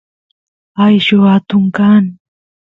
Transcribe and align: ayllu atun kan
ayllu 0.85 1.19
atun 1.35 1.63
kan 1.77 2.03